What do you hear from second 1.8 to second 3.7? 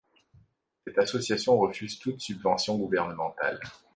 toute subvention gouvernementale.